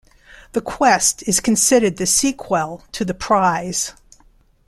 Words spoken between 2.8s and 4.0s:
to "The Prize".